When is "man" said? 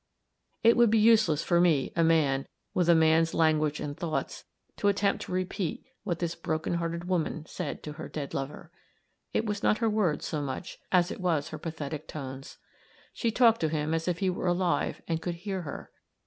2.03-2.47